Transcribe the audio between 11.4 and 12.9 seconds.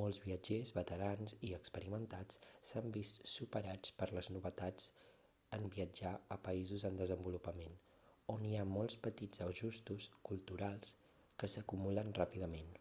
que s'acumulen ràpidament